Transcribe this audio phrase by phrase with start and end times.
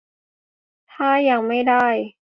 [0.93, 1.87] ถ้ายังไม่ได้